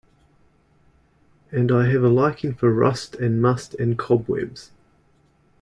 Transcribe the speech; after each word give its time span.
And 1.51 1.71
I 1.71 1.87
have 1.91 2.01
a 2.01 2.09
liking 2.09 2.55
for 2.55 2.73
rust 2.73 3.13
and 3.13 3.39
must 3.39 3.75
and 3.75 3.99
cobwebs. 3.99 4.71